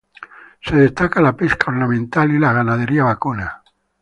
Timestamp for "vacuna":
3.03-3.61